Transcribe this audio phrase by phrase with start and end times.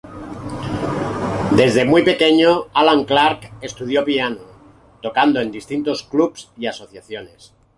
[1.55, 4.39] Desde muy pequeño, Alan Clark estudió piano;
[4.99, 7.53] tocando en distintos clubs y asociaciones.